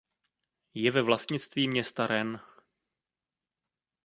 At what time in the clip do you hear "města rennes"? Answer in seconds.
1.67-2.41